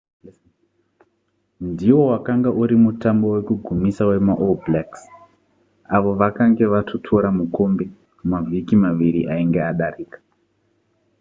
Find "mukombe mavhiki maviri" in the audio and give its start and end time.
7.37-9.21